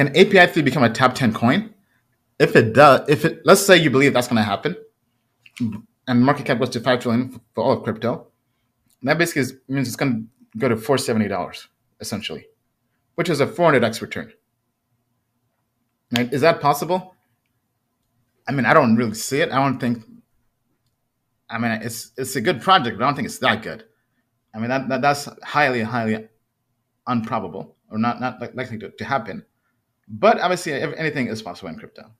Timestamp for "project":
22.62-22.96